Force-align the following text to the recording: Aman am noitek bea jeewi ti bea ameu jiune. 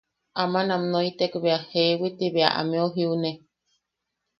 Aman 0.41 0.67
am 0.75 0.83
noitek 0.91 1.33
bea 1.43 1.59
jeewi 1.71 2.09
ti 2.17 2.27
bea 2.33 2.49
ameu 2.59 2.87
jiune. 2.95 3.31